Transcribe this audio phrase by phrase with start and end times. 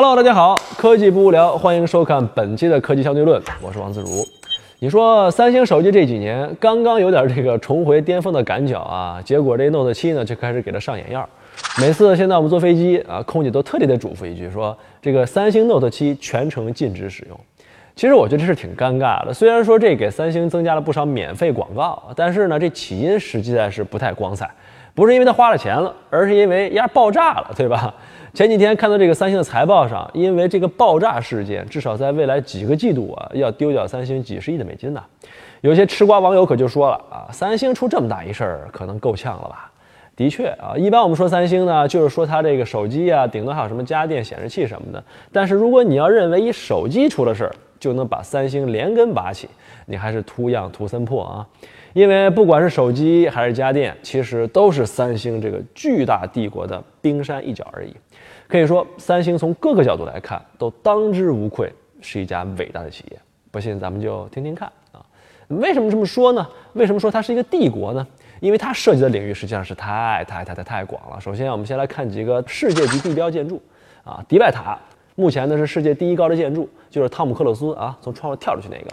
[0.00, 4.24] Hello，大家好，科技不无聊，欢迎收看本期的科技相对论，我是王自如。
[4.78, 11.28] 你说三星手机这几年刚刚有点这个重回巅峰的赶脚啊，结果这 Note 7呢就开始给它上眼药。
[11.80, 17.36] 每次现在我们坐飞机啊，空姐都特地得嘱咐一句，说这个三星 Note 7全程禁止使用。
[17.96, 24.48] 其实我觉得这是挺尴尬的，虽然说这给三星增加了不少免费广告，但是呢，这起因实际在是不太光彩。
[24.94, 27.92] 不是因为他花了钱了，而是因为压爆炸了，对吧？
[28.38, 35.02] 前几天看到这个三星的财报上，因为这个爆炸事件，至少在未来几个季度啊，要丢掉三星几十亿的美金呢。
[35.60, 39.68] 有些吃瓜网友可就说了啊，三星出这么大一事儿，可能够呛了吧？
[40.14, 45.02] 的确啊，一般我们说三星呢，就是说它这个手机啊，顶多还有什么家电、显示器什么的。
[45.32, 49.48] 但是如果你要认为一手机出了事儿就能把三星连根拔起，
[49.84, 51.44] 你还是图样图森破啊！
[51.92, 57.92] 因为不管是手机还是家电，其实都是三星这个巨大帝国的冰山一角而已。
[58.48, 63.18] 可以说，三星从各个角度来看都当之无愧是一家伟大的企业。
[63.50, 65.04] 不信，咱们就听听看啊。
[65.48, 66.48] 为什么这么说呢？
[66.72, 68.06] 为什么说它是一个帝国呢？
[68.40, 71.20] 因为它涉及的领域实际上是太太太太太广了。
[71.20, 73.60] 首先，我们先来看几个世界级地标建筑
[74.02, 74.78] 啊，迪拜塔，
[75.14, 78.86] 目前呢是世界第一高的建筑，就是汤姆克鲁斯啊从窗户跳出去那个。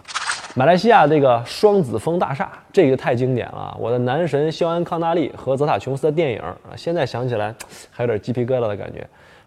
[0.56, 3.76] 马来西亚这个双子峰大厦，这个太经典了。
[3.80, 7.54] 我的男神肖恩康纳利和泽塔琼斯的电影啊，现在想起来
[7.92, 9.06] 还有点鸡皮疙瘩的感觉。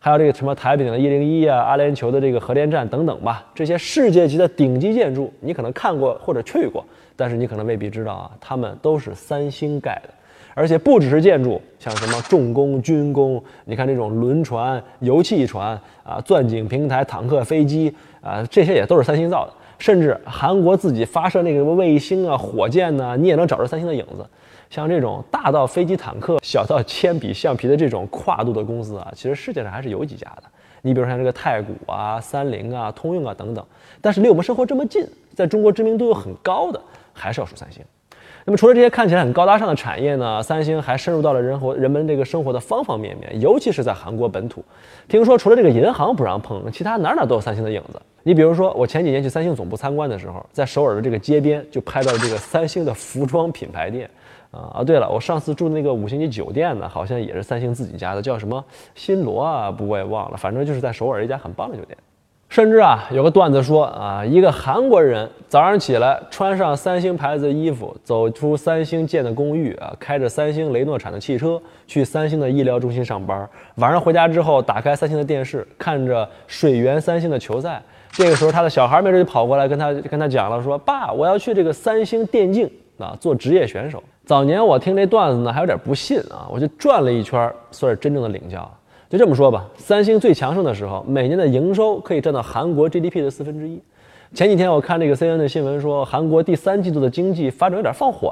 [0.08, 6.82] 还有这个什么台北的一零一啊，阿联酋的这个核电站等等吧，这些世界级的顶级建筑，你可能看过或者去过，
[7.14, 10.08] 但是你可能未必知道啊，他们都是三星盖的。
[10.54, 19.52] 而且不只是建筑，像什么重工、军工，你看这种轮船、油气船啊、钻井平台、坦克、飞机啊，这些也都是三星造的。
[19.78, 24.26] 甚至韩国自己发射那个什么卫星啊、火箭呢，你也能找着三星的影子。
[24.70, 30.44] 像这种大到飞机、坦克，小到铅笔、橡皮的这种跨度的公司啊，其实世界上还是有几家的。
[30.82, 33.64] 你比如像这个太古啊、三菱啊、通用啊等等。
[34.00, 36.80] 但是离我们生活这么近，在中国知名度又很高的，
[37.12, 37.82] 还是要数三星。
[38.44, 44.64] 那么除了这些看起来很高大上的产业呢，三星还深入到了人活人们这个生活的方方面面，尤其是在韩国本土。
[45.08, 48.00] 听说除了这个银行不让碰，其他哪哪都有三星的影子。
[48.22, 54.08] 你比如说，我前几年去三星总部参观的时候，在首尔的这个街边就拍到了这个三星的服装品牌店。
[54.50, 58.64] 啊啊，对了，我上次住的那个五星级酒店呢，好像也是三星自己家的，叫什么
[58.94, 59.70] 新罗啊？
[59.70, 61.96] 不，我也忘了，反正就是在首尔一家很棒的酒店。
[62.48, 73.46] 甚至啊，有个段子说啊，一个韩国人早上起来穿上三星牌子的衣服，走出三星建的公寓啊，开着三星雷诺产的汽车去三星的医疗中心上班。
[73.74, 77.82] 晚上回家之后，打开三星的电视，看着水源三星的球赛。
[78.10, 88.70] 这个时候，他的小孩没准就跑过来跟他跟他讲了，说：“爸，我要去这个三星电竞啊，做职业选手。”早年我听这段子呢，还有点不信啊，我就转了一圈，算是真正的领教。
[89.08, 93.80] 就这么说吧，三星最强盛的时候，每年的营收可以占到韩国 GDP 的四分之一。
[94.34, 98.30] 前几天我看这个 CNN 的新闻说，韩国第三季度的经济发展有点放缓，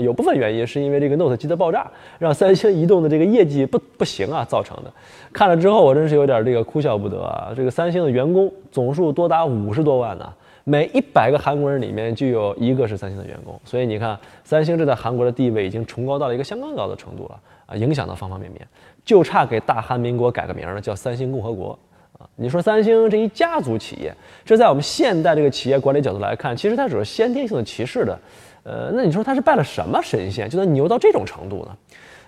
[0.00, 4.92] 有部分原因是因为这个 Note 机的爆炸，让三星移动的这个业绩不不行啊造成的。
[5.32, 7.50] 看了之后，我真是有点这个哭笑不得啊！
[7.56, 10.32] 这个三星的员工总数多达五十多万呢，
[10.64, 18.66] 每一百个韩国人里面就有一个是三星的员工，所以你看，三星这在韩国的地位已经崇高到了一个相当高的程度了啊，影响到方方面面。
[19.04, 21.76] 就差给大韩民国改个名了，叫三星共和国
[22.16, 22.22] 啊！
[22.36, 24.14] 你说三星这一家族企业，
[24.44, 28.16] 这在我们现代这个企业管理角度来看，其实它只是先天性的歧视的。
[28.62, 31.76] 呃，那你说它是拜了什么神仙，就能牛到这种程度呢？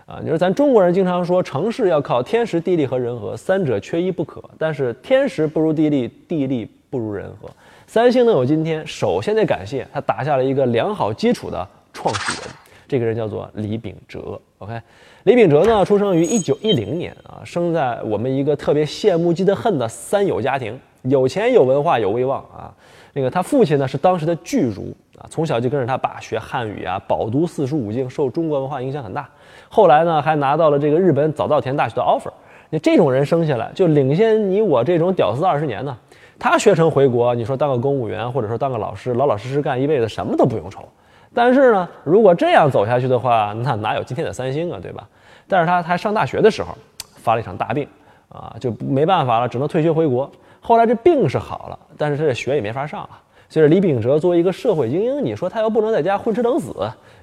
[0.07, 4.43] 啊，你说咱中国人经常说成事要靠天时地利和人和，三者缺一不可。
[4.59, 7.51] 但是天时不如地利，地利不如人和。
[7.89, 12.55] 三星能有今天，首先得感谢他打下了一个良好基础的创始人。
[12.87, 14.81] 这个人叫做李秉哲，OK，
[15.25, 22.73] 李秉哲呢，出生于一九一零年啊，生在我们一个特别羡慕嫉妒恨的三有家庭，有钱有文化有威望啊。
[23.13, 29.29] 那个他父亲呢是当时的巨儒啊，从小就跟着他爸学汉语啊，饱读四书五经，受中国文化影响很大。
[29.69, 32.31] 后来呢，还拿到了这个日本早稻田大学的 offer。
[32.71, 35.97] 你这种人生下来就领先你我这种屌丝二十年呢。
[36.39, 40.87] 他学成回国，你说当个公务员或者说当个老师，老老实实干一辈子，什么都不用愁。
[41.33, 45.07] 但是呢，如果这样走下去的话，那哪有今天的三星啊，对吧？
[45.49, 46.77] 但是他他上大学的时候
[47.17, 47.89] 发了一场大病，
[48.29, 50.31] 啊，就没办法了，只能退学回国。
[50.61, 53.21] 后来这病是好了，但是他这学也没法上啊。
[53.49, 56.75] 所以李秉哲作为一个社会精英，你说他又不能在家混吃等死，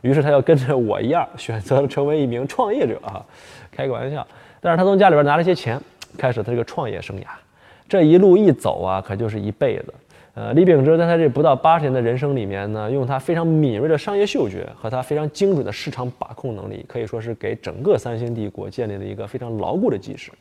[0.01, 3.25] 于是他要跟着我一样，选择了成为一名创业者啊，
[3.71, 4.25] 开个玩笑。
[4.61, 5.81] 但是他从家里边拿了些钱，
[6.17, 7.23] 开始他这个创业生涯。
[7.91, 9.93] 这一路一走啊，可就是一辈子。
[10.33, 20.31] 呃，李秉哲在他这不到八十年的人生里面呢，用他非常敏锐的商业嗅觉和他非常精准的市场把控能力，可以说是给整个三星帝国建立了一个非常牢固的基石。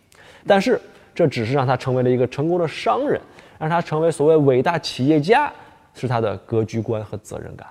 [0.47, 0.81] 但是
[1.13, 3.21] 这只是让他成为了一个成功的商人，
[3.59, 5.53] 让他成为所谓伟大企业家，
[5.93, 7.67] 是他的格局观和责任感。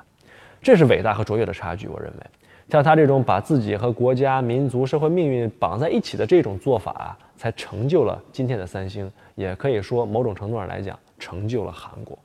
[0.61, 1.87] 这是伟大和卓越的差距。
[1.87, 2.25] 我认为，
[2.67, 12.19] 像他这种把自己和国家、民族、社会命运绑在一起的这种做法，才成就了今天的三星，也可以说某种程度上来讲，成就了韩国。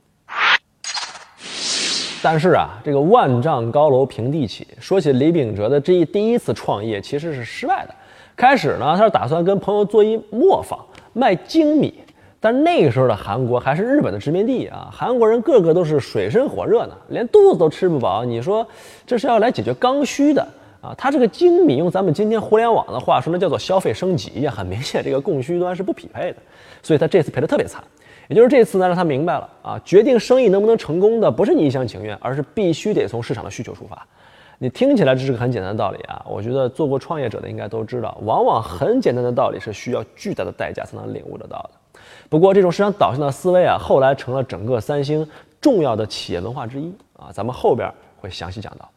[2.21, 4.67] 但是啊，这个万丈高楼平地起。
[4.77, 7.95] 说起李秉哲的这一第一次创业，其实是失败的。
[8.35, 10.77] 开始呢，他是打算跟朋友做一磨坊，
[11.13, 11.93] 卖精米。
[12.41, 18.25] 但那个时候的韩国还是日本的殖民地啊，韩国人个个都是水深火热呢，连肚子都吃不饱。
[18.25, 18.67] 你说
[19.07, 20.45] 这是要来解决刚需的
[20.85, 20.95] 啊？
[20.97, 24.51] 他这个精米用咱们今天互联网的话说，那叫做消费升级呀。
[24.51, 26.37] 很明显，这个供需端是不匹配的，
[26.83, 27.83] 所以他这次赔得特别惨。
[28.27, 34.05] 也就是这次呢，让他明白了啊，决定生意能不能成功的不是你一厢情愿，而是必须得从市场的需求出发。
[34.57, 41.99] 你听起来这是个很简单的道理啊，我觉得做过创业者的应该都知道，往往很简单的道理是需要巨大的代价才能领悟得到的。
[42.29, 45.27] 不过，这种市场导向的思维啊，后来成了整个三星
[45.59, 47.29] 重要的企业文化之一啊。
[47.33, 48.89] 咱们后边会详细讲到。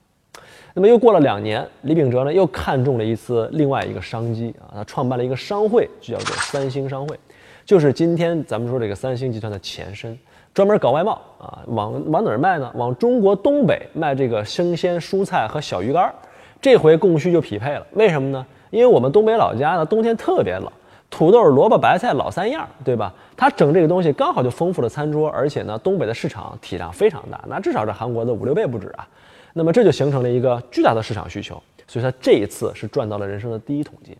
[0.78, 7.19] 那么又过了两年，李秉哲呢又看中了一次另外一个商机啊，他创办了一个商会，就叫做三星商会，
[7.64, 10.16] 就是今天咱们说这个三星集团的前身，
[10.54, 11.58] 专门搞外贸啊。
[11.66, 12.70] 往往哪儿卖呢？
[12.76, 16.14] 往中国东北卖这个生鲜蔬菜和小鱼干。
[16.60, 18.46] 这回供需就匹配了，为什么呢？
[18.70, 20.70] 因为我们东北老家呢，冬天特别冷。
[21.10, 23.12] 土豆、萝卜、白菜老三样，对吧？
[23.36, 29.04] 他整这个东西刚好就丰富了餐桌，而且呢，东北的市场体量非常大，那至少是韩国的五六倍不止啊。
[29.53, 34.17] 那么这就形成了一个巨大的市场需求，所以他这一次是赚到了人生的第一桶金。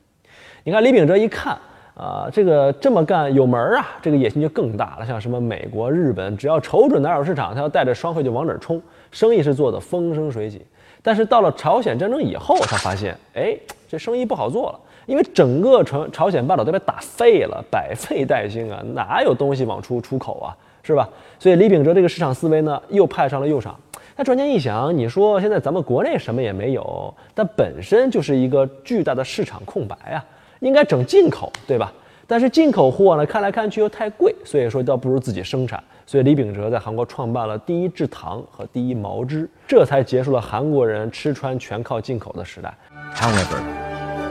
[0.65, 1.57] 你看李秉哲一看
[1.95, 5.07] 啊，这个这么干有门儿啊，这个野心就更大了。
[5.07, 8.81] 像什么美国、日本，只要瞅准哪有市场，他要带着双汇就往哪儿冲，
[9.11, 10.65] 生意是做得风生水起。
[11.03, 13.57] 但是到了朝鲜战争以后，他发现，哎，
[13.89, 14.81] 这生意不好做了。
[15.07, 21.09] 因为整个朝朝鲜半岛都被打废了，百废待兴啊，哪有东西往出出口啊，是吧？
[21.39, 23.75] 所以李秉哲这个市场思维呢，又派上了用场。
[24.19, 30.19] 他转念一想，你说现在咱们国内什么也没有，但本身就是一个巨大的市场空白啊，
[30.59, 31.93] 应该整进口，对吧？
[32.27, 35.81] 但是进口货呢，看来看去又太贵，所以说倒不如自己生产。
[36.05, 42.77] 所以李秉哲在韩国创办了第一制糖和第一毛织，这才结束了韩国人吃穿全靠进口的时代。
[43.15, 43.63] However.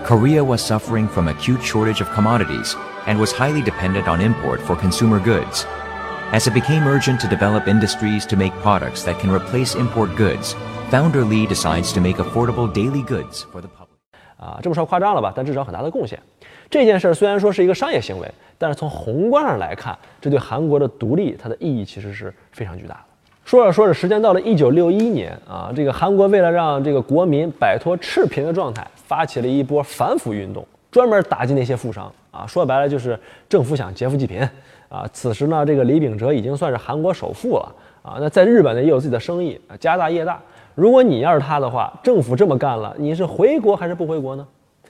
[0.05, 2.73] Korea was suffering from acute shortage of commodities
[3.05, 5.63] and was highly dependent on import for consumer goods.
[6.33, 10.55] As it became urgent to develop industries to make products that can replace import goods,
[10.91, 13.87] founder Lee decides to make affordable daily goods for the public.
[14.37, 15.31] 啊，这么说夸张了吧？
[15.33, 16.19] 但至少很大的贡献。
[16.69, 23.01] 这件事儿虽然说是一个商业行为，但是从宏观上来看，这对韩国的独立它的意义其实是非常巨大的。
[23.45, 32.45] 说着说着，时间到了一九六一年啊，这个韩国为了让这个国民摆脱赤贫的状态，发起了一波反腐运动，专门打击那些富商啊。
[32.45, 34.47] 说白了就是政府想劫富济贫
[34.89, 35.09] 啊。
[35.13, 38.17] 此时呢，这个李秉哲已经算是韩国首富了啊。
[38.19, 40.41] 那在日本呢也有自己的生意，家大业大。
[40.75, 44.47] 如果你要是他的话，政府这么干了，你是回国还是不回国呢？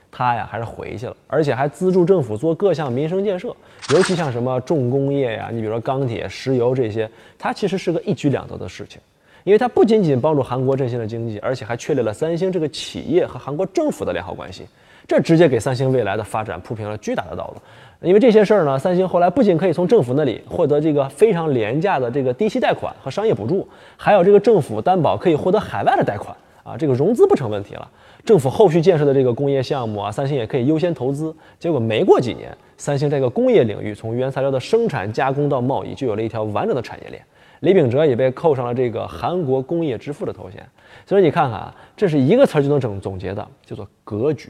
[0.09, 3.55] 他呀还是回去了，而且还资助政府做各项民生建设，
[3.94, 7.07] 尤其像什么重工业呀，你比如说钢铁、石油这些，
[7.38, 8.99] 它其实是个一举两得的事情，
[9.44, 14.66] 因为它不仅仅帮助韩国振兴了经济，而且还确立了三星这个企业和韩国政府的良好关系，
[15.07, 17.61] 这直接给三星未来的发展铺平了巨大的道路。
[18.07, 27.90] 因为这些事儿呢，三星后来不仅可以从政府那里获得这个非常廉价的这个低息贷款和商业补助，还有这个政府担保可以获得海外的贷款啊，这个融资不成问题了。
[28.23, 31.33] 政府后续建设的这个工业项目啊，三星也可以优先投资。
[31.57, 37.23] 结果没过几年，三星这个工业领域从原材料的生产加工到贸易，就有了一条完整的产业链。
[37.61, 40.64] 李秉哲也被扣上了这个韩国工业之父的头衔。
[41.06, 44.49] 所以你看看啊，这是一个词儿就能整总结的，叫做格局。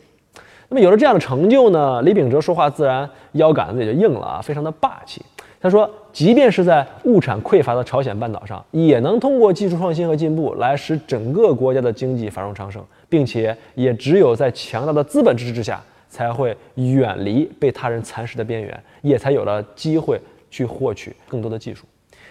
[0.70, 5.22] 那么有了这样的成就呢，李秉哲说话自然腰杆子也就硬了啊，非常的霸气。
[5.60, 20.20] 他说，即便是在物产匮乏的朝鲜半岛上，也能通过技术创新和进步来使整个国家的经济繁荣昌盛，并且也只有在强大的资本支持之下，才会远离被他人蚕食的边缘，也才有了机会
[20.52, 21.86] 去获取更多的技术。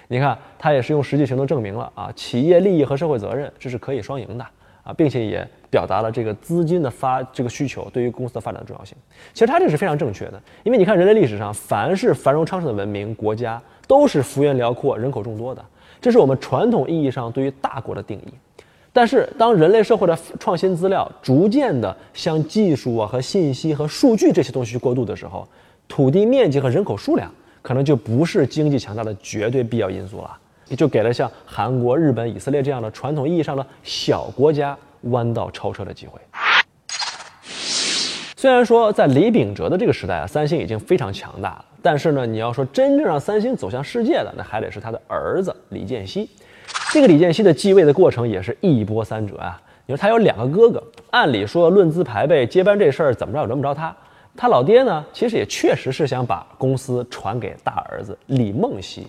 [0.08, 4.46] 你看，他也是用实际行动证明了啊，企业利益和社会责任这是可以双赢的。
[4.84, 8.96] 啊，并且也表达了这个资金的发这个需求对于公司的发展的重要性。
[9.32, 15.64] 其实他这是非常正确的，因为你看人类历史上，凡是繁荣昌盛的文明国家，都是幅员辽阔、人口众多的，
[16.00, 18.34] 这是我们传统意义上对于大国的定义。
[18.92, 25.46] 但是当人类社会的创新资料逐渐的向技术啊和信息和数据这些东西过渡的时候，
[25.86, 27.30] 土地面积和人口数量
[27.60, 30.38] 可能就不是经济强大的绝对必要因素了。
[30.68, 34.76] 也就给了像韩国、日本、以色列这样的传统意义上的小国家
[35.10, 36.20] 弯道超车的机会。
[38.36, 46.28] 虽然说在李秉哲的这个时代啊，三星已经非常强大了，但是呢，你要说真正让三星走向世界的，那还得是他的儿子李健熙。
[46.92, 49.60] 这个李健熙的继位的过程也是一波三折啊。
[49.86, 53.94] 你说他有两个哥哥，按理说论资排辈接班这事儿怎么着也轮不着他。
[54.36, 59.06] 他老爹呢，其实也确实是想把公司传给大儿子李梦熙。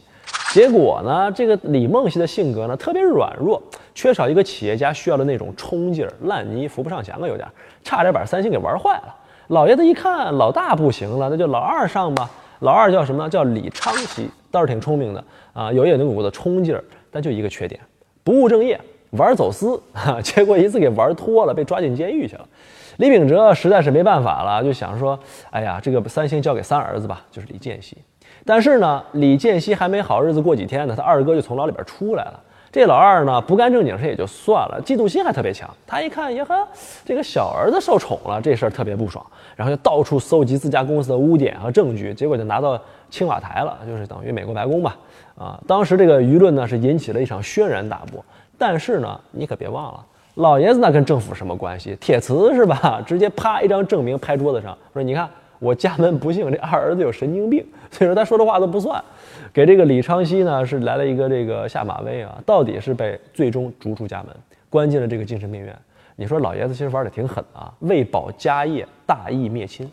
[0.54, 3.62] 结果呢，这个李梦熙的性格呢特别软弱，
[3.94, 7.48] 缺少一个企业家需要的那种冲劲儿，烂泥扶不上墙啊，有点
[7.84, 9.16] 差点把三星给玩坏了。
[9.48, 12.30] 老爷子一看老大不行了，那就老二上吧。
[12.62, 13.30] 老二叫什么？
[13.30, 15.24] 叫李昌熙，倒是挺聪明的
[15.54, 17.80] 啊，有一点那股子冲劲儿，但就一个缺点，
[18.24, 18.80] 不务正业，
[19.12, 22.48] 玩走私，哈， 结果一次给玩脱了，被抓进监狱去了。
[22.98, 25.20] 李秉哲实在是没办法了，就想说，
[25.52, 27.96] 哎呀，这个三星交给三儿子吧，就是李健熙。
[28.48, 32.40] 但是呢，李建熙还没好日子过几天呢，他二哥就从牢里边出来了。
[32.72, 35.70] 这老二呢，不干正经事也就算了，嫉妒心还特别强。
[35.86, 36.66] 他一看，呀呵，
[37.04, 39.26] 这个小儿子受宠了，这事儿特别不爽，
[39.56, 44.96] 然后就到处搜集自家公司的污点和证据，结果就拿到青瓦台了，就是等于美国白宫吧。
[45.38, 48.24] 啊，当时这个舆论呢是引起了一场轩然大波。
[48.58, 51.98] 但是呢，你可别忘了，老爷子那跟政府什么关系？
[52.00, 53.02] 铁磁是吧？
[53.06, 55.28] 直接啪一张证明拍桌子上，说你看。
[55.60, 59.04] 我家门不幸，这二儿子有神经病，所以说他说的话都不算，
[59.54, 64.36] 给这个李昌熙呢是来了一个这个下马威啊，到底是被最终逐出家门，
[64.70, 65.76] 关进了这个精神病院。
[66.16, 69.90] 你说老爷子其实玩的挺狠啊，为保家业，大义灭亲，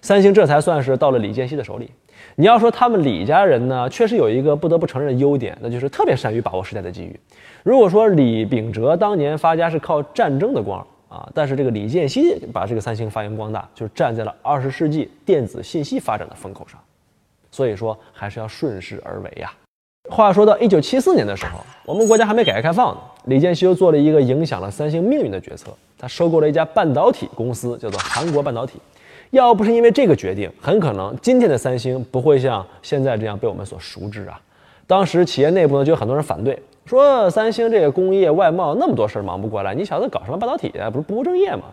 [0.00, 1.90] 三星这才算是到了李健熙的手里。
[2.34, 7.18] 你要说他们李家人呢，确实有一个不得不承认的优点，那就是特别善于把握时代的机遇。
[7.62, 10.86] 如果说李秉哲当年发家是靠战争的光。
[11.08, 16.78] 啊，但是这个李健熙把这个三星发扬光大，就站在了二十世纪电子信息发展的风口上，
[17.58, 19.52] 所以说还是要顺势而为呀。
[20.08, 28.78] 话说到一九七四年的时候，我们国家还没改革开放呢，李健熙又做了一个影响了三星命运的决策，他收购了一家半导体公司，叫做韩国半导体。
[29.30, 34.40] 要不是因为这个决定，很可能今天的三星不会像现在这样被我们所熟知啊。
[34.86, 36.56] 当时企业内部呢就有很多人反对。
[36.86, 40.88] 说三星这个工业外贸那么多事儿忙不过来，你小子搞什么半导体啊？
[40.88, 41.64] 不是不务正业吗？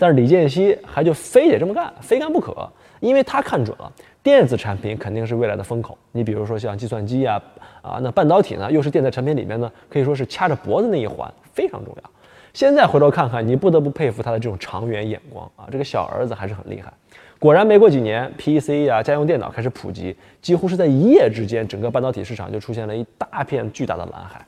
[0.00, 2.66] 但是李健熙还就非得这么干，非干不可，
[3.00, 3.92] 因为他看准了
[4.22, 5.96] 电子产品肯定是未来的风口。
[6.10, 7.38] 你比如说像计算机啊，
[7.82, 12.10] 啊，那半导体呢，又是电子产品里面呢，可以说是掐着脖子那一环，非常重要。
[12.54, 16.90] 现在回头看看，你不得不佩服他的这种长远眼光啊，这个小儿子还是很厉害。
[17.38, 24.42] 果然，没过几年，PC 啊，家用电脑开始普及，几乎是在一夜之间，整个半导体市场就出现了一大片巨大的蓝海。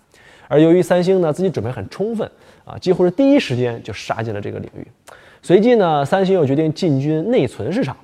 [0.49, 2.31] 而由于三星呢自己准备很充分
[2.65, 4.87] 啊，几乎是第一时间就杀进了这个领域。
[5.45, 7.97] 随即呢，三星又决定进军内存市场，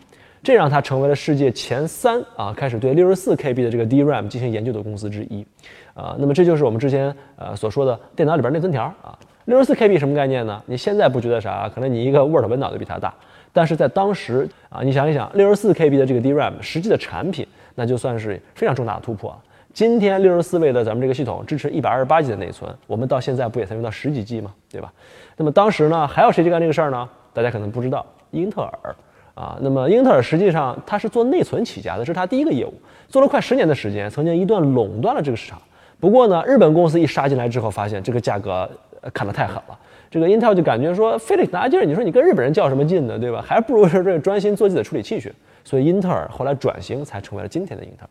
[0.43, 5.47] 这让它成为了世界前三啊，开始对六十四 KB 的这个 DRAM 进行研究的公司之一。
[5.95, 9.17] 啊，那么这就是我们之前呃所说的电脑里边内存条啊。
[9.45, 10.61] 六十四 KB 什么概念呢？
[10.67, 11.71] 你现在不觉得啥？
[11.73, 13.15] 可能你一个 Word 文档都比它大，
[13.53, 19.41] 但是在当时啊，你想一想，六十四 KB 的这个 DRAM 实际的产品，那就算是非常重大的突破。
[19.73, 24.53] 今天六十四位的咱们这个系统支持一百二十八 G 的内存，我们到现在不也才用到十几 G 吗？
[24.69, 24.93] 对吧？
[25.37, 27.09] 那么当时呢，还有谁去干这个事儿呢？
[27.33, 28.97] 大家可能不知道，英特尔
[29.35, 29.59] 啊。
[29.61, 32.75] 那么英特尔实际上它是做内存起家的，这是它第一个业务，
[33.09, 35.61] 做了快十年的时间，曾经一段垄断了这个市场。
[36.01, 38.71] 不过呢，日本公司一杀进来之后，发现这个价格
[39.13, 39.79] 砍得太狠了，
[40.11, 43.19] 这个 Intel 就感觉说非得拿劲儿，你说你跟日本人较什么劲呢？
[43.19, 43.43] 对吧？
[43.47, 45.33] 还不如说这专心做自己的处理器去。
[45.65, 48.11] 所以英特尔后来转型，才成为了今天的英特尔。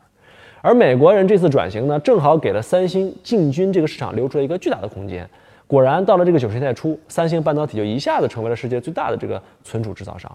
[0.61, 5.27] 而美国人这次转型呢，正好给了三星进军这个市场留出了一个巨大的空间。
[5.67, 10.31] 果然，到了这个九十年代初，三星半导体就一下子成为了世界最大的这个存储制造商。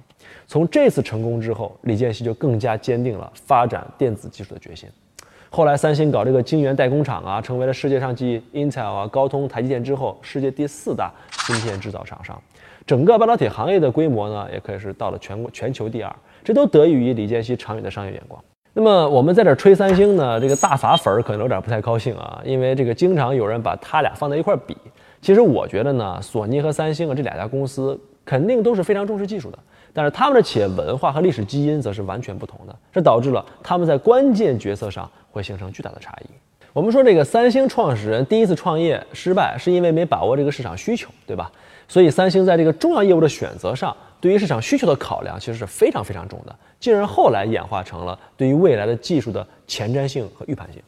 [0.46, 4.86] 从这次成功之后，李健熙就更加坚定了发展电子技术的决心。
[5.48, 11.10] 后来，三星搞这个晶圆代工厂啊，成为了世界上继 Intel 啊、高通、台积电之后，世界第四大
[11.46, 12.38] 芯片制造厂商。
[12.86, 16.14] 整个半导体行业的规模呢，也可以是到了全国全球第二。
[16.44, 18.42] 这都得益于李健熙长远的商业眼光。
[18.74, 24.76] 那么我们在这吹三星呢，这个大法粉儿可能有点不太高兴啊，因为这个经常有人把他俩放在一块儿比。
[25.23, 29.59] 其实我觉得呢，索尼和三星啊这两家公司肯定都是非常重视技术的，
[29.93, 36.31] 但是他们的企业文化和历史基因则是完全不同的，这导致了他们在关键决策上会形成巨大的差异。
[36.73, 41.50] 我们说这个三星创始人第一次创业失败，是因为没把握这个市场需求，对吧？
[41.87, 43.97] 所以三星在这个重要业务的选择上。
[44.21, 50.81] 对于市场需求的考量其实是非常非常重的，进而后来演化成了对于未来的技术的前瞻性和预判性，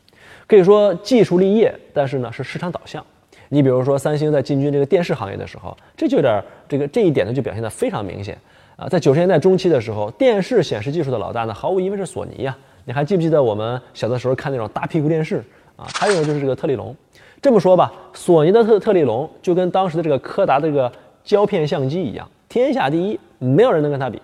[0.47, 3.05] 可以说技术立业，但是呢是市场导向。
[3.48, 8.36] 你比如说三星在进军这个电视行业的时候，这就有点这个这一点呢就表现得非常明显
[8.76, 8.88] 啊。
[8.88, 12.56] 在九十年代中期的时候，电视显示技术的老大呢毫无疑问是索尼呀。
[12.84, 15.42] 你还记不记得我们小的时候看那种大屁股电视
[15.76, 15.86] 啊？
[15.94, 16.94] 还有就是这个特立龙。
[17.40, 20.90] 这么说吧，索尼的特特立龙就跟当时的这个柯达的这个
[21.22, 22.28] 胶片相机一样。
[22.48, 24.20] 天下第一，没有人能跟他比。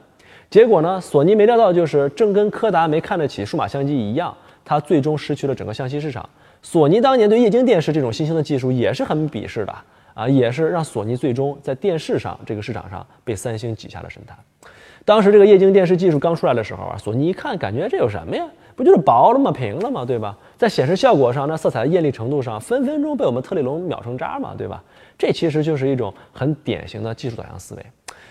[0.48, 4.34] 结果呢，索尼没料到就是正跟柯达没看得起数码相机一样，
[4.64, 6.28] 它最终失去了整个相机市场。
[6.62, 9.74] 索尼当年对液晶电视这种新兴的技术也是很鄙视的
[10.14, 14.36] 啊，也是让索尼最终在电视上这个市场上被三星挤下了神坛。
[15.04, 18.44] 当时这个液晶电视技术刚出来的时候啊，索尼一看，感觉这有什么呀？
[18.76, 19.50] 不就是薄了吗？
[19.50, 20.04] 平了吗？
[20.04, 20.36] 对吧？
[20.56, 24.82] 在显示效果上，那色彩的艳丽程度上，分分钟被我们特丽龙秒成渣嘛，对吧？
[25.18, 27.86] 这其实就是一种很典型的技术导向思维。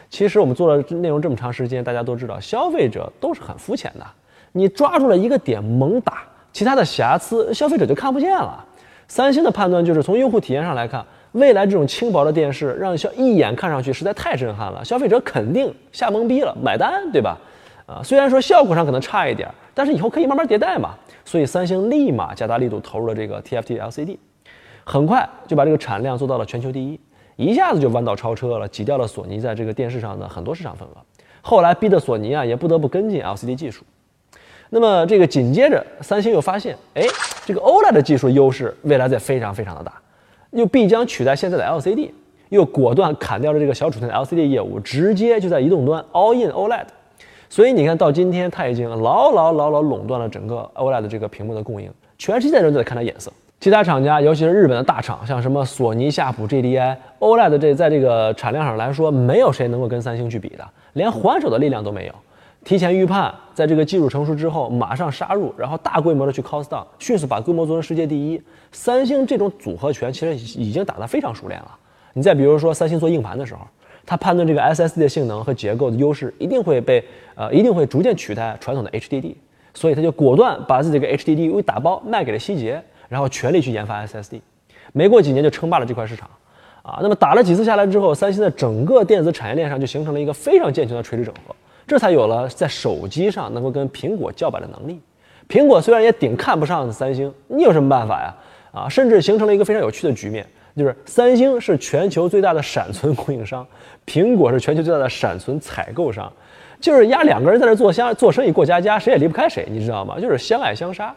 [0.09, 4.05] 其实我们做了内容这么长时间，大家都知道，消费者都是很肤浅的。
[4.51, 8.65] 你抓住了一个点猛打，其他的瑕疵消费者就看不见了。
[9.07, 17.37] 三星的判断就是从用户体验上来看，未来这种轻薄的电视让消一眼看上去实在太震撼了，消费者肯定吓懵逼了，买单，对吧？
[17.87, 20.95] 啊，虽然说效果上可能差一点，但是以后可以慢慢迭代嘛。
[21.25, 24.17] 所以三星立马加大力度投入了这个 TFT LCD，
[24.83, 26.99] 很快就把这个产量做到了全球第一。
[27.35, 30.91] 一下子就弯道超车了，挤掉了索尼在这个电视上的很多市场份额。
[31.41, 33.83] 后来逼得索尼啊也不得不跟进 LCD 技术。
[34.69, 37.03] 那么这个紧接着，三星又发现，哎，
[37.45, 39.91] 这个 OLED 的技术优势未来在非常非常的大，
[40.51, 42.11] 又必将取代现在的 LCD，
[42.49, 46.85] 又果断砍掉了这个小尺寸的 LCD 业务，直接就在移动端 all in OLED。
[47.49, 53.31] 所以你看到今天，它已经牢牢牢牢垄断了整个 OLED 这个屏幕的供应，全世界人都在看它眼色。
[53.59, 62.13] 其他厂家，尤其是日本的大厂，像什么索尼、夏普、JDI、OLED，这在这个产量上来说，没有谁能够跟三星去比的，连还手的力量都没有。
[62.63, 68.41] 提前预判，在这个技术成熟之后，马上杀入，然后大规模的去 cost down，迅速把规模做成世界第一。
[68.71, 71.77] 三星这种组合拳其实已经打得非常熟练了。
[72.13, 73.61] 你再比如说，三星做硬盘的时候，
[74.05, 77.03] 它判断这个 SSD 的性能和结构的优势，一定会被
[77.35, 79.35] 呃，一定会逐渐取代传统的 HDD，
[79.73, 82.81] 所以它就果断把自己这个 HDD 一打包卖给了希捷。
[83.07, 84.39] 然后全力去研发 SSD，
[84.93, 86.29] 没过几年就称霸了这块市场，
[86.83, 91.55] 啊，那么打了几次下来之后，三星的整个电子产业链上就形成了一个非常健全的垂直整合，
[91.89, 95.01] 这才有了在手机上能够跟苹果叫板的能力。
[95.49, 98.35] 苹果虽然也顶看不上三星，你有什么办法呀？
[98.71, 100.45] 啊，甚至形成了一个非常有趣的局面，
[100.77, 103.65] 就是三星是全球最大的闪存供应商，
[104.05, 106.31] 苹果是全球最大的闪存采购商，
[106.79, 110.19] 就是压两个人在这做相做生意过家家，谁也离不开谁，你知道吗？
[110.19, 111.11] 就是相爱相杀。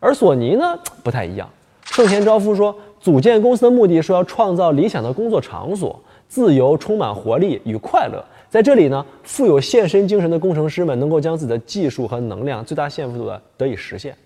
[0.00, 1.48] 而索尼呢不太一样，
[1.84, 8.24] 盛田昭夫说，组建公司的目的是要创造理想的工作场所，自由、充满活力与快乐。
[8.50, 14.16] 在这里呢，富有献身精神的工程师们能够将自己的技术和能量最大限度的得以实现。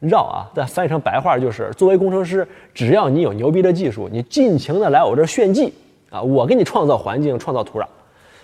[0.00, 5.72] 绕啊，但翻译成白话就是：作为工程师，只要你有牛逼的技术，你尽情的来我这儿炫技
[6.10, 7.86] 啊，我给你创造环境、创造土壤。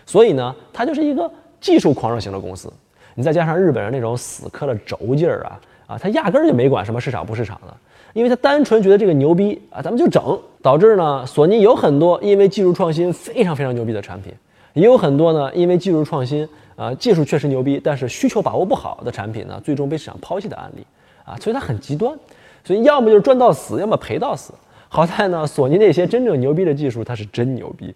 [0.06, 2.72] 所以呢，它就是一个技术狂热型的公司。
[3.14, 5.60] 你再加上日本人那种死磕的轴劲儿啊。
[5.88, 7.76] 啊，他压根儿就没管什么市场不市场的，
[8.12, 14.32] 因为他单纯觉得这个牛逼啊，咱们就整，导致呢，索尼有很多因为技术创新非常非常牛逼的产品，
[14.72, 20.86] 也有很多呢，因为技术创新啊，技术确实牛逼，但是需求把握不好的产品呢，最终被市场抛弃的案例
[21.24, 22.16] 啊，所以它很极端，
[22.64, 24.52] 所以要么就是赚到死，要么赔到死。
[24.88, 27.94] 好在呢，索尼那些真正牛逼的技术，它是真牛逼，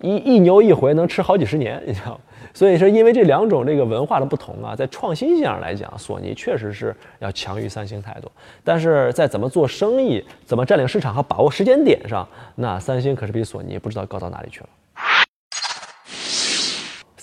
[0.00, 2.18] 一一牛一回能吃好几十年，你知道吗？
[2.54, 8.30] 所以说，因为这两种这个文化的不同啊，在创新性上来讲，索尼确实是要强于三星太多。
[8.62, 14.66] 但是在怎么做生意、怎么占领市场和把握时间点上，那三星可是比索尼不知道高到哪里去了。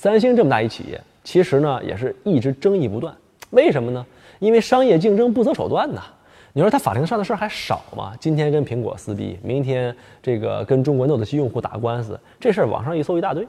[0.02, 3.14] 三星这么大一企业，其实呢也是一直争议不断。
[3.50, 4.06] 为什么呢？
[4.40, 6.02] 因为商业竞争不择手段呐。
[6.54, 8.14] 你说他法庭上的事儿还少吗？
[8.18, 13.46] 今天跟苹果撕逼，明天这个跟中国 Note 7用户打官司，这事儿网上一搜一大堆。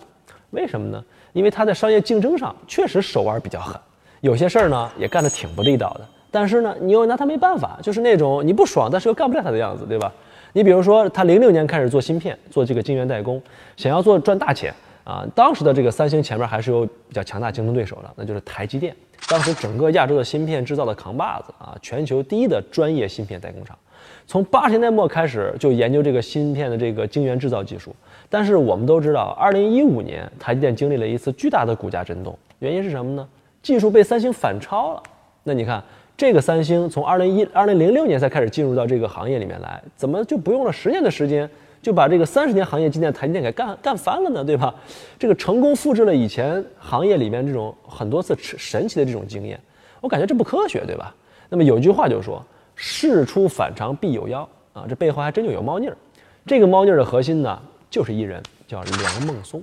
[0.51, 1.01] 为什么呢？
[1.33, 3.81] 因为他在商业竞争上确实手腕比较狠，
[4.21, 6.09] 有些事儿呢也干得挺不地道的。
[6.33, 10.13] 但是呢，你又拿他没办法，就是那种你不爽，但是又干不了他的样子，对吧？
[10.53, 13.41] 你比如说，他零六年开始做芯片，做这个晶圆代工，
[13.77, 15.27] 想要做赚大钱啊。
[15.35, 18.95] 当时的这个三星前面还是有比较强大竞争对手的，那就是台积电。
[19.29, 23.77] 当时整个亚洲的芯片制造的扛把子啊，全球第一的专业芯片代工厂。
[24.27, 27.95] 从八十年代末开始就研究这个芯片的这个晶圆制造技术。
[28.29, 33.29] 但是我们都知道，二零一五年台积电经历了一次巨大的股价震动，原因是什么呢？
[33.61, 35.03] 技术被三星反超了。
[35.43, 35.83] 那你看，
[36.17, 41.49] 这个三星从二零一二零零六年才开始进入到这个行业里面来，怎么就不用了十年的时间，
[41.83, 44.45] 就把这个三十年行业经验台积电给干干翻了呢？
[44.45, 44.75] 对吧？
[45.19, 49.59] 这个成功复制了以前行业里面这种很多次神奇的这种经验，
[50.01, 51.15] 我感觉这不科学，对吧？
[51.49, 52.45] 那么有句话就说
[52.77, 55.97] “事出反常必有妖”啊，这背后还真就有猫腻儿。
[56.47, 57.61] 这个猫腻儿的核心呢？
[57.91, 59.61] 就是一人叫梁孟松，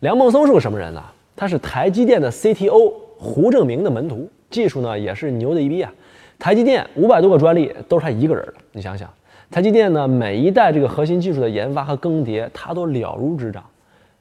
[0.00, 1.02] 梁孟松是个什么人呢？
[1.34, 5.92] 他是台积电的 CTO 胡正明的门徒，技术呢也是牛的一逼啊。
[6.38, 9.12] 台积电五百多个专利都是他一个人的，你想想，
[9.50, 13.64] 台积电呢每一代这个核心技术的研发和更迭，他都了如指掌。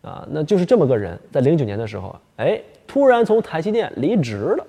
[0.01, 4.63] 啊，那就是这么个人，在零九年的时候，哎，突然从台积电离职了。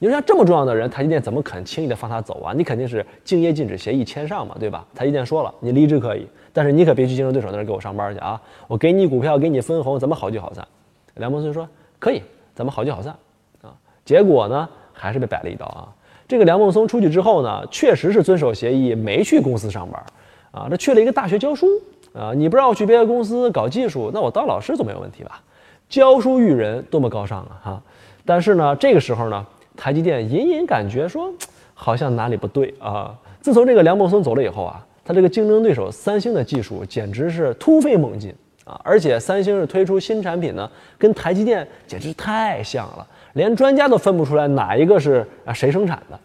[0.00, 2.52] 你说像这么重要的人，台积电怎么可能轻易的放他走啊？
[2.56, 4.84] 你肯定是竞业禁止协议签上嘛，对吧？
[4.92, 8.40] 台积电说了，你离职可以，但是你可别去竞争对手那儿给我上班去啊！
[8.66, 10.66] 我给你股票，给你分红，咱们好聚好散。
[11.14, 11.68] 梁孟松说
[12.00, 12.20] 可以，
[12.52, 13.14] 咱们好聚好散
[13.62, 13.72] 啊。
[14.04, 15.86] 结果呢，还是被摆了一刀啊。
[16.30, 20.00] 这个梁孟松出去之后呢，确实是遵守协议，没去公司上班
[20.52, 21.66] 啊，这去了一个大学教书
[22.12, 22.32] 啊。
[22.32, 25.42] 你不让我去别的公司搞技术，那我当老师总没有问题吧？
[25.88, 27.60] 教书育人多么高尚啊！
[27.60, 27.82] 哈，
[28.24, 29.44] 但是呢，这个时候呢。
[29.76, 31.32] 台积电隐隐感觉说，
[31.72, 33.16] 好像哪里不对啊。
[33.40, 38.34] 自从这个梁孟松走了以后啊，他这个竞争对手三星的技术简直是突飞猛进
[38.66, 38.78] 啊！
[38.84, 46.18] 而且三星是推出新产品呢，跟台积电简直太像了，连专家都分不出来哪一个是啊谁生产的。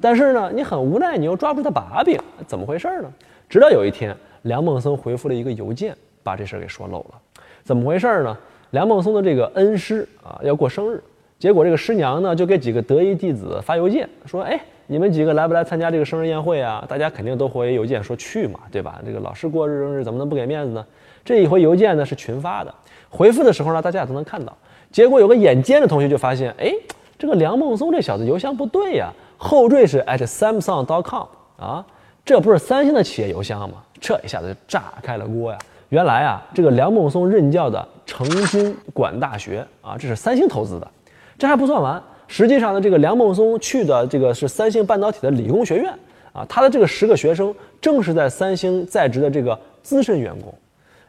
[0.00, 3.12] 但是呢，你很无奈，你又抓不住他把柄，怎么回事呢？
[3.48, 7.20] 直到有一天，梁孟松回复了一个邮件，把这事儿给说漏了。
[7.62, 8.36] 怎么回事呢？
[8.70, 11.02] 梁孟松的这个恩师啊要过生日。
[11.38, 19.00] 结果这个师娘呢，就给几个得意弟子发邮件说：“哎，你们几个来不来参加这个生日宴会啊？”大家肯定都回邮件说去嘛，对吧？
[19.04, 20.86] 这个老师过日生日怎么能不给面子呢？
[21.24, 22.74] 这一回邮件呢是群发的，
[23.10, 24.56] 回复的时候呢，大家也都能看到。
[24.92, 26.70] 结果有个眼尖的同学就发现，哎，
[27.18, 31.26] 这个梁孟松这小子邮箱不对呀，后缀是 at samsung.com
[31.56, 31.84] 啊，
[32.24, 33.78] 这不是三星的企业邮箱吗？
[33.98, 35.58] 这一下子就炸开了锅呀！
[35.88, 40.90] 原来啊，这个梁孟松任教的成均馆大学啊，这是三星投资的。
[41.38, 45.92] 这还不算完，实际上呢，这个梁孟松去的这个是三星半导体的理工学院
[46.32, 50.52] 啊，他的这个十个学生正是在三星在职的这个资深员工。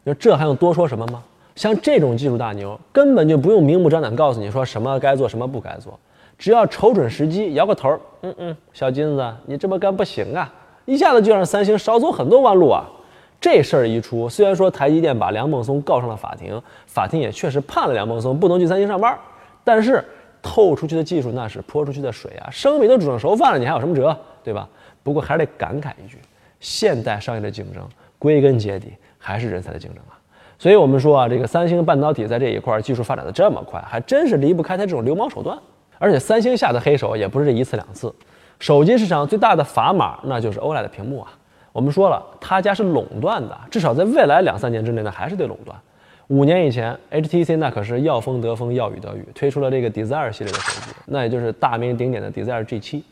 [0.03, 1.23] 你说这还用多说什么吗？
[1.55, 5.99] 像这种技术大牛，根本就不用明目张胆告诉你说什么该做什么不该做，
[6.37, 10.53] 只要瞅准时机，摇个头，嗯嗯，小金子，你这么干不行啊，
[10.85, 12.89] 一下子就让三星少走很多弯路啊。
[13.39, 19.17] 这事儿一出，虽然说台积电把梁孟松告上了法庭，法庭也确实判了梁孟松不能去三星上班，
[19.63, 20.03] 但是。
[20.45, 22.51] 透出去的技术那是泼出去的水啊！
[22.51, 24.13] 生米都煮成熟饭了，你还有什么辙，
[24.43, 24.67] 对吧？
[25.01, 26.17] 不过还是得感慨一句，
[26.59, 27.81] 现代商业的竞争
[28.19, 30.19] 归根结底还是人才的竞争啊！
[30.63, 35.59] 所以我们说啊，这个三星半导体在这一块技术发展的这么快，还真是离不开它这种流氓手段。
[35.99, 38.15] 而且三星下的黑手也不是这一次两次，
[38.59, 41.33] 手机市场最大的砝码那就是 OLED 屏幕啊！
[41.73, 45.77] 我们说了，他家是垄断的，至少在未来两三年之内呢，还是得垄断。
[46.27, 53.03] 五年以前，HTC 那可是要风得风，要雨得雨，推出了这个 Desire 系列的手机，那也就是大名鼎鼎的 Desire G7。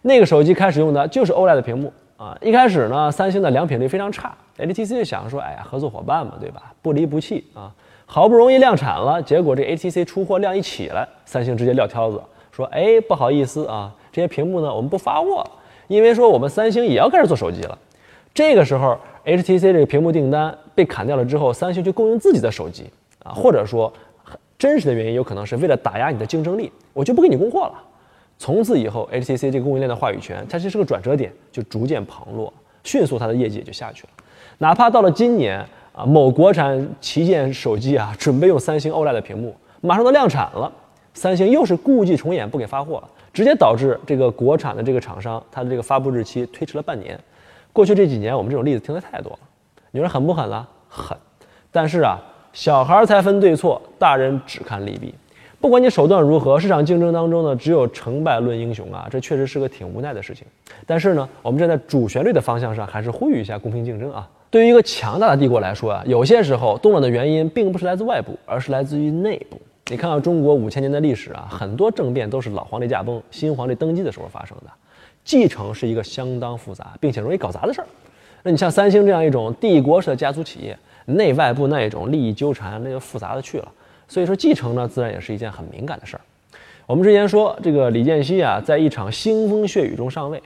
[0.00, 1.92] 那个手机开始用的就是 OLED 屏幕
[2.24, 2.38] 啊。
[2.40, 6.72] 一开始呢，三星的良品率非常差，HTC 就想说，哎呀，合作伙伴嘛，对吧？
[6.80, 7.70] 不离不弃啊。
[8.06, 15.44] 好不容易量产了，结果这 HTC 出货量一起来，三星直接撂挑子，说，哎，不好意思啊，这些屏幕呢，我们不发货，
[15.88, 17.78] 因为说我们三星也要开始做手机了。
[18.32, 18.96] 这个时候。
[19.24, 22.90] HTC 这个屏幕订单被砍掉了之后，三星就供应自己的手机
[23.22, 23.90] 啊，或者说
[24.58, 27.72] 真实的原因有可能是为了打压你的竞争力，我就不给你供货了。
[28.38, 34.08] 从此以后，HTC 这个供应链的话语权，它其实是个转折点，就逐渐旁落，迅速它的业绩也就下去了。
[34.58, 40.70] 哪怕到了今年啊，某国产旗舰手机啊准备用三星 OLED 的屏幕，马上都量产了，
[41.14, 47.18] 三星又是故伎重演，不给发货了，直接导致这个国产的这个厂商它的这个发布日期推迟了半年。
[47.72, 49.38] 过去这几年，我们这种例子听得太多了。
[49.90, 50.68] 你说狠不狠了？
[50.88, 51.16] 狠。
[51.72, 52.20] 但是啊，
[52.52, 55.14] 小孩才分对错，大人只看利弊。
[55.64, 60.46] 不管你手段如何，市场竞争当中呢，只有成败论英雄啊，这确实是个挺无奈的事情。
[60.86, 64.28] 但是呢，我们站在主旋律的方向上，还是呼吁一下公平竞争啊。
[64.50, 69.58] 对于一个强大的帝国来说啊，有些时候动乱的原因并不是来自外部，而是来自于内部。
[69.88, 74.70] 你看到中国五千年的历史啊，很多政变都是老皇帝驾崩、新皇帝登基的时候发生的。
[75.24, 77.86] 继承是一个相当复杂并且容易搞砸的事儿。
[78.42, 83.72] 那你像三星这样一种帝国式的家族企业，内外部那一种利益纠缠，那就复杂的去了。
[84.08, 86.20] 所以说继承呢，自然也是一件很敏感的事儿。
[86.86, 90.42] 我们之前说这个李健熙啊，在一场腥风血雨中上位，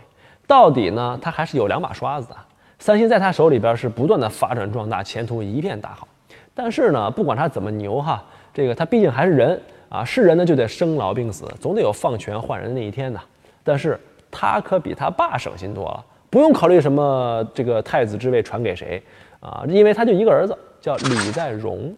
[0.46, 2.36] 到底呢，他还是有两把刷子的。
[2.78, 6.06] 三星在他手里边是不断的发展壮大，前途一片大好。
[6.54, 13.20] 但是呢，不管他怎么牛哈，这个他毕竟还是人啊，是人呢就得生老病死，总得有放权换人的那一天呢。
[13.62, 13.98] 但是。
[14.30, 19.02] 他可比他爸省心多了，不用考虑什么这个太子之位传给谁
[19.40, 21.96] 啊，因为他就一个儿子叫李在镕，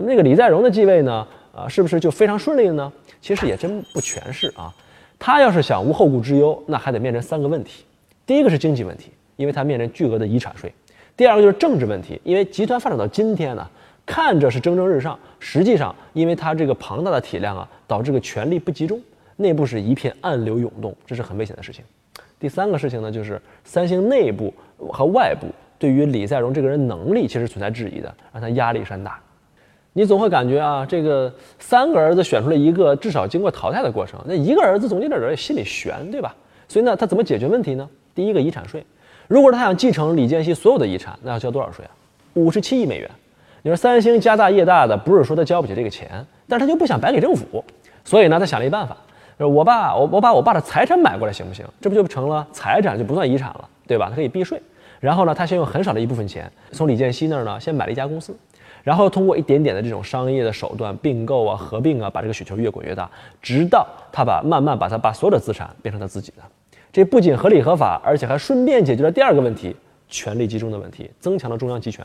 [0.00, 2.92] 那么，那个李在镕的继位呢，啊，是不是就非常顺利了呢？
[3.20, 4.72] 其实也真不全是啊。
[5.18, 7.84] 他要是想无后顾之忧，那还得面临三个问题：
[8.24, 10.70] 第一个是经济问题，因为他面临巨额的遗产税；
[11.16, 13.68] 第二个就是政治问题，因为集团发展到今天呢，
[14.06, 19.00] 看着是蒸蒸日上，实际上因为他这个庞大的体量啊，导致个权力不集中。
[19.34, 21.84] 内部是一片暗流涌动，这是很危险的事情。
[22.38, 29.20] 第三个事情呢，就是三星内部和外部对于李在镕这个人能力其实存在质疑的，让他压力山大。
[29.98, 36.32] 你总会感觉啊，这个三个儿子选出来一个，至少经过淘汰的过程，那一个儿子总觉得心里悬，对吧？
[36.68, 37.88] 所以呢，他怎么解决问题呢？
[38.14, 38.86] 第一个遗产税，
[39.26, 41.90] 如果他想继承李健熙所有的遗产，那要交多少税啊？
[42.34, 43.10] 五十七亿美元。
[43.62, 47.64] 你说三星家大业大的，不是说他交不起这个钱，但是他就不想白给政府，
[48.04, 48.96] 所以呢，他想了一办法，
[49.38, 51.66] 我爸，我我把我爸的财产买过来行不行？
[51.80, 54.06] 这不就成了财产，就不算遗产了，对吧？
[54.10, 54.62] 他可以避税。
[55.00, 58.36] 然后呢，他先用很少的一部分钱从李健熙那儿呢，先买了一家公司，
[58.88, 63.06] 然后通过一点点的这种商业的手段并购啊、合并啊，把这个雪球越滚越大，
[63.42, 66.42] 直到他把慢慢把他把所有的资产变成他自己的。
[66.90, 69.76] 这不仅合理合法，而且还顺便解决了第二个问题——
[70.08, 72.02] 权力集中的问题，增强了中央集权。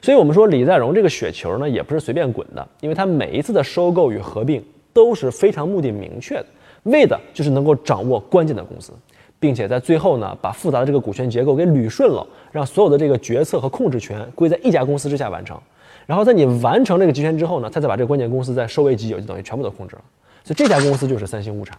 [0.00, 6.46] 所以，我们说李在镕这个雪球呢，也不是随便滚的，因为他每一次的收购与合并都是非常目的明确的，
[6.84, 8.92] 为的就是能够掌握关键的公司。
[9.40, 15.60] 并且在最后呢，把复杂的这个股权结构给捋顺了，让所有的这个决策和控制权归在一家公司之下完成。
[16.06, 20.02] 然后在你完成这个集权之后呢，他再把这个关键公司再收为己有，就等于全部都控制了。
[20.44, 21.76] 所以这家公司就是三星物产。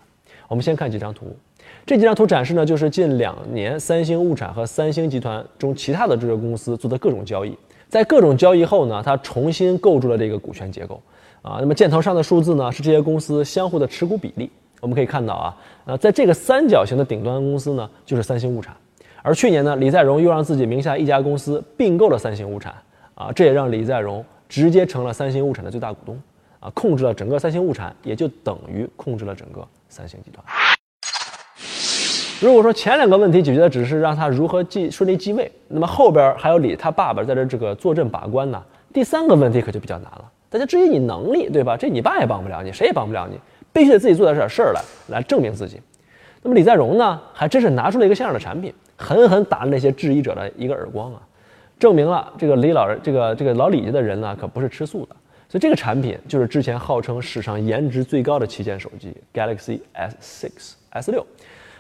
[0.47, 1.35] 我们先看几张图，
[1.85, 7.57] 这几张图展示呢，就是近两年三星物产和三星集团中其他的这个公司做的各种交易。
[7.89, 11.01] 在各种交易后呢，它重新构筑了这个股权结构。
[11.41, 14.49] 啊，那么箭头上的数字呢，是这些公司相互的持股比例。
[14.79, 18.75] 我们可以看到啊，呃，在这个三角形的顶端公司呢，就是三星物产。
[19.21, 22.73] 而去年呢，李在镕又让自己名下一家公司并购了三星物产，
[23.15, 26.21] 啊，这也让李在镕直接成了三星物产的最大股东，
[26.59, 30.43] 啊，控制了整个三星物产，也就等于控制了整个三星集团。
[32.41, 40.31] 如果说前两个问题解决的只是让他如何继顺利继位，那么后边还有李他爸爸在这这个坐镇把关呢，第三个问题可就比较难了。
[40.49, 41.77] 大家质疑你能力，对吧？
[41.77, 43.39] 这你爸也帮不了你，谁也帮不了你。
[43.71, 45.79] 必须得自己做点事儿来，来证明自己。
[46.43, 51.21] 那么李在镕呢，还真是拿出了一个像样的产品，狠狠打了那些质疑者的一个耳光啊，
[51.83, 55.13] 证明了这个李老人，这个这个老李家的人呢，可不是吃素的。
[55.49, 61.25] 所以这个产品就是之前号称史上颜值最高的旗舰手机 Galaxy S6 S6。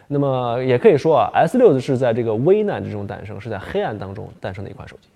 [0.09, 5.07] 那么也可以说啊，S6 是在这个危难之中诞生，是在黑暗当中诞生的一款手机。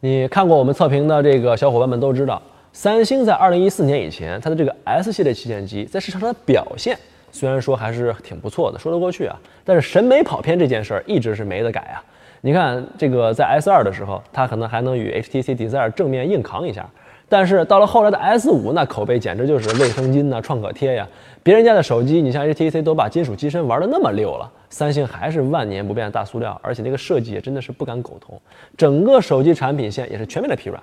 [0.00, 2.42] 你看过我们测评的这个小伙伴们都知道。
[2.72, 6.98] 三星在二零一四年以前，它的这个 S 系列旗舰机在市场上的表现，
[7.30, 9.38] 虽然说还是挺不错的，说得过去啊。
[9.64, 12.02] 但是审美跑偏这件事儿一直是没得改啊。
[12.46, 16.86] 你看这个在 S 二的时候，它可能还能与 HTC Desire 正面硬扛一下，
[17.26, 21.08] 但是到了后来的 S 五，那口碑简直就是卫生巾呐、创可贴呀。
[21.42, 28.38] 别人家的手机，你像 HTC 都把金属机身玩的那么溜了，三星还是万年不变的大塑料，而且那个设计也真的是不敢苟同，
[28.76, 30.78] 整个手机产品线也是全面的疲软。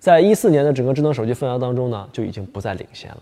[0.00, 3.20] 在一四年的整个智能手机份额当中呢，就已经不再领先了。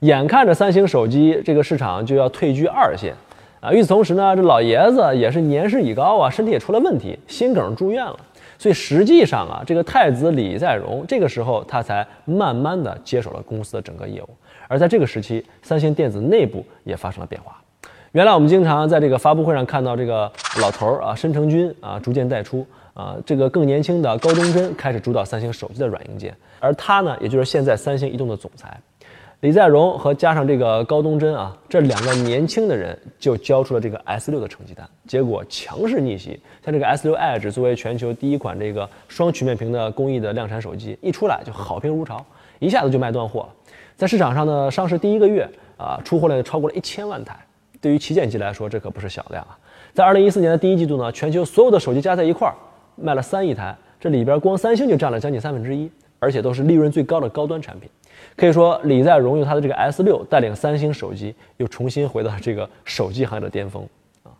[0.00, 3.14] 眼看着三星手机这个市场就要退居二线
[3.60, 3.72] 啊！
[3.72, 8.18] 与此同时呢，这老爷子也是年事已高啊，身体也出了问题，心梗住院了。
[8.58, 14.28] 所以实际上啊，这个太子李在镕这个时候他才慢慢的接手了公司的整个业务。
[14.68, 17.60] 而在这个时期，三星电子内部也发生了变化。
[18.12, 22.66] 原来我们经常在这个发布会上看到这个老头儿啊，申成军啊，逐渐带出。
[22.92, 28.78] 啊，这个更年轻的高东真开始主导三星手机的软硬件，而他呢，也就是现在三星移动的总裁
[29.40, 36.38] 李在镕和加上这个高东真啊，这两个年轻的人就交出了这个 S 六的成绩单，结果强势逆袭。
[36.62, 42.22] 像这个 S 六 Edge 作为全球第一款这个双曲面屏的工艺的量产手机，一出来就好评如潮，
[42.58, 43.48] 一下子就卖断货了。
[43.96, 45.48] 在市场上呢，上市第一个月
[45.78, 47.34] 啊，出货量就超过了一千万台，
[47.80, 49.56] 对于旗舰机来说，这可不是小量啊。
[49.94, 52.54] 在二零一四年的第一季度呢，全球所有的手机加在一块儿。
[52.96, 57.88] 卖了三亿台，这里边光三星就占了将近三分之一，而且都是利润最高的高端产品。
[58.36, 63.86] 可以说，李在荣用他的这个 S 六带领三星手机又重新回到这个手机行业的巅峰
[64.22, 64.32] 啊。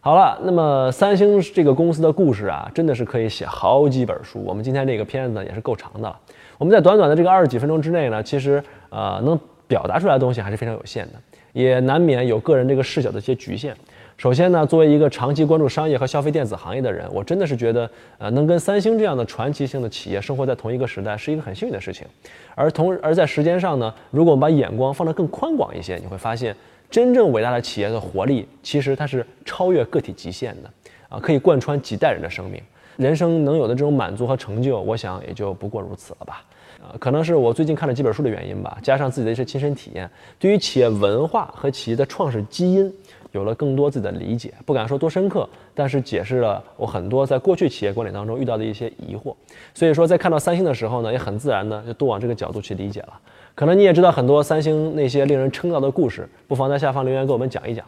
[0.00, 4.42] 好了，那么三星这个公司的故事啊，真的是可以写好几本书。
[4.44, 6.18] 我们今天这个片子呢也是够长的了。
[6.58, 11.12] 我们在短短的这个二十几分钟之内呢，其实呃能表达出来的东西还是非常有限的，
[11.52, 13.76] 也难免有个人这个视角的一些局限。
[14.16, 22.06] 首先呢，作为一个长期关注商业和消费电子行业的人，我真的是觉得，呃，能跟三星这样的传奇性的企业生活在同一个时代，是一个很幸运的事情。
[22.54, 26.56] 而同而在时间上呢，如果我们把眼光放得更宽广一些，你会发现，
[26.90, 30.70] 真正伟大的企业的活力，其实它是超越个体极限的，
[31.10, 32.58] 啊，可以贯穿几代人的生命。
[32.96, 36.42] 人生能有的这种满足和成就，我想也就不过如此了吧。
[36.80, 42.90] 啊，可能是我最近看了几本书的原因吧，加上自己的一些亲身体验，对于企业文化和企业的创始基因。
[43.36, 49.34] 有了更多自己的理解，不敢说多深刻，但是解释了我很多在过去企业管理当中遇到的一些疑惑。
[49.74, 53.12] 所以说，在看到三星的时候呢，也很自然的就多往这个角度去理解了。
[53.54, 57.84] 可能你也知道很多三星那些令人称道的故事，不妨在下方留言给我们讲一讲。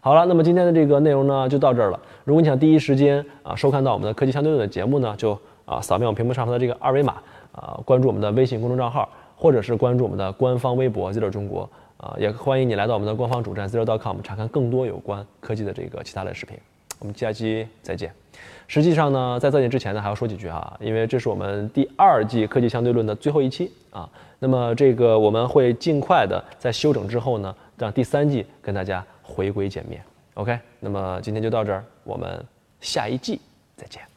[0.00, 2.00] 好了，那么今天的这个内容呢就到这儿了。
[2.24, 5.38] 如果你想第一时间啊收看到我们的科技相对论的节目呢，就。
[5.64, 7.14] 啊，扫描我屏幕上方的这个二维码
[7.52, 11.70] 啊，关注我们的微信公众账号，或者是关注我们的官方微博记者中国
[12.02, 16.58] 啊，也欢迎你来到我们的官方主站 zero dot com，查看更多有关科技的这个其他的视频。
[16.98, 18.12] 我们下期再见。
[18.66, 24.08] 实际上呢，在再见之前呢，还要说几句哈，因为这是我们第二季科技相对论的最后一期啊。
[24.40, 30.02] 那么这个我们会尽快的在休整之后呢，让第三季跟大家回归见面。
[30.34, 32.44] OK，那么今天就到这儿，我们
[32.80, 33.40] 下一季
[33.76, 34.11] 再见。